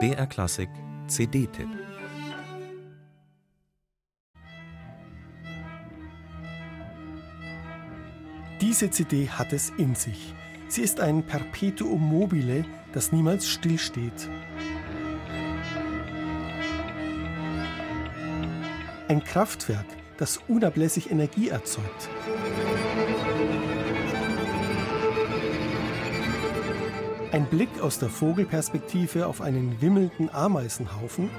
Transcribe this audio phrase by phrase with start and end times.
[0.00, 0.68] BR Klassik
[1.06, 1.68] CD-Tipp
[8.60, 10.34] Diese CD hat es in sich.
[10.66, 14.28] Sie ist ein Perpetuum mobile, das niemals stillsteht.
[19.06, 19.86] Ein Kraftwerk,
[20.16, 22.08] das unablässig Energie erzeugt.
[27.34, 31.30] Ein Blick aus der Vogelperspektive auf einen wimmelnden Ameisenhaufen.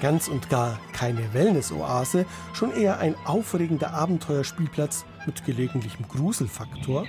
[0.00, 7.04] Ganz und gar keine Wellness-Oase, schon eher ein aufregender Abenteuerspielplatz mit gelegentlichem Gruselfaktor.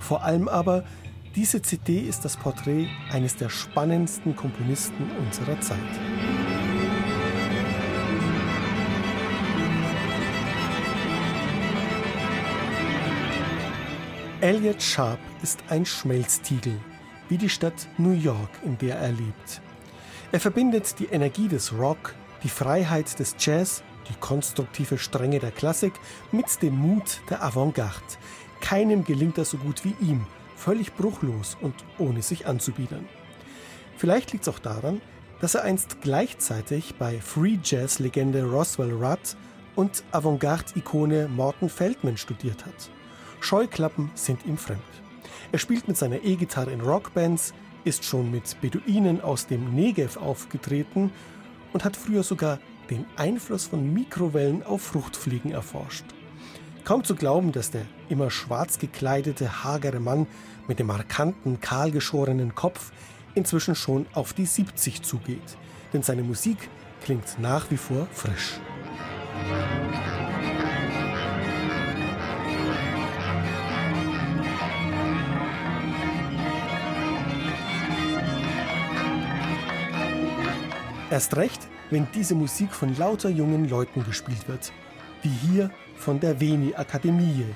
[0.00, 0.84] Vor allem aber,
[1.36, 5.76] diese CD ist das Porträt eines der spannendsten Komponisten unserer Zeit.
[14.40, 16.78] Elliot Sharp ist ein Schmelztiegel,
[17.28, 19.60] wie die Stadt New York, in der er lebt.
[20.30, 22.14] Er verbindet die Energie des Rock,
[22.44, 25.94] die Freiheit des Jazz, die konstruktive Strenge der Klassik
[26.30, 27.98] mit dem Mut der Avantgarde.
[28.60, 33.08] Keinem gelingt das so gut wie ihm, völlig bruchlos und ohne sich anzubiedern.
[33.96, 35.00] Vielleicht liegt es auch daran,
[35.40, 39.36] dass er einst gleichzeitig bei Free Jazz-Legende Roswell Rudd
[39.74, 42.90] und Avantgarde-Ikone Morton Feldman studiert hat.
[43.40, 44.80] Scheuklappen sind ihm fremd.
[45.52, 51.10] Er spielt mit seiner E-Gitarre in Rockbands, ist schon mit Beduinen aus dem Negev aufgetreten
[51.72, 52.58] und hat früher sogar
[52.90, 56.04] den Einfluss von Mikrowellen auf Fruchtfliegen erforscht.
[56.84, 60.26] Kaum zu glauben, dass der immer schwarz gekleidete, hagere Mann
[60.68, 62.92] mit dem markanten, kahlgeschorenen Kopf
[63.34, 65.56] inzwischen schon auf die 70 zugeht.
[65.92, 66.56] Denn seine Musik
[67.02, 68.58] klingt nach wie vor frisch.
[81.10, 84.72] Erst recht, wenn diese Musik von lauter jungen Leuten gespielt wird,
[85.22, 87.46] wie hier von der Veni Akademie.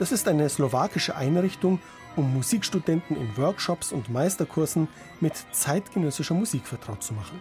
[0.00, 1.78] Das ist eine slowakische Einrichtung,
[2.16, 4.88] um Musikstudenten in Workshops und Meisterkursen
[5.20, 7.40] mit zeitgenössischer Musik vertraut zu machen.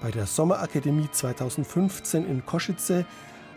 [0.00, 3.04] Bei der Sommerakademie 2015 in Kosice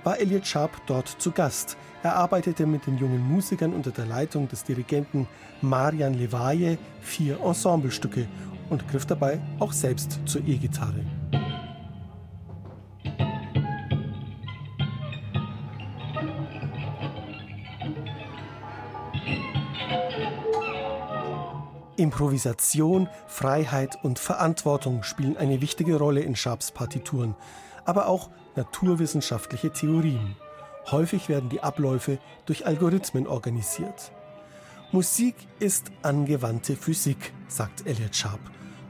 [0.03, 1.77] war Elliot Sharp dort zu Gast.
[2.03, 5.27] Er arbeitete mit den jungen Musikern unter der Leitung des Dirigenten
[5.61, 8.27] Marian Levaje vier Ensemblestücke
[8.69, 11.05] und griff dabei auch selbst zur E-Gitarre.
[21.95, 27.35] Improvisation, Freiheit und Verantwortung spielen eine wichtige Rolle in Sharps Partituren,
[27.85, 30.35] aber auch naturwissenschaftliche Theorien.
[30.91, 34.11] Häufig werden die Abläufe durch Algorithmen organisiert.
[34.91, 38.39] Musik ist angewandte Physik, sagt Elliot Sharp.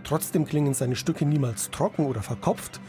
[0.03, 2.81] Trotzdem klingen seine Stücke niemals trocken oder verkopft,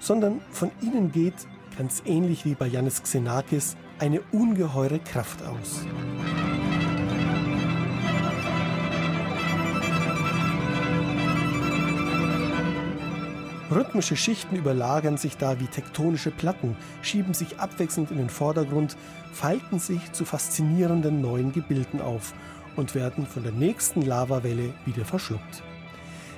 [0.00, 1.46] sondern von ihnen geht,
[1.78, 5.86] ganz ähnlich wie bei Yannis Xenakis, eine ungeheure Kraft aus.
[13.76, 18.96] Rhythmische Schichten überlagern sich da wie tektonische Platten, schieben sich abwechselnd in den Vordergrund,
[19.34, 22.32] falten sich zu faszinierenden neuen Gebilden auf
[22.76, 25.62] und werden von der nächsten Lavawelle wieder verschluckt.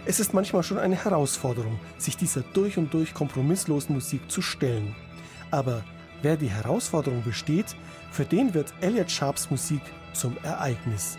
[0.04, 4.97] Es ist manchmal schon eine Herausforderung, sich dieser durch und durch kompromisslosen Musik zu stellen.
[5.53, 5.84] Aber
[6.22, 7.76] wer die Herausforderung besteht,
[8.10, 9.82] für den wird Elliot Sharps Musik
[10.12, 11.19] zum Ereignis.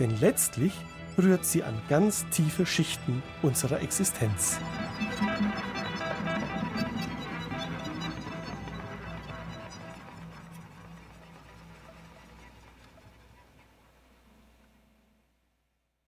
[0.00, 0.72] Denn letztlich
[1.16, 4.58] rührt sie an ganz tiefe Schichten unserer Existenz.
[5.38, 5.75] you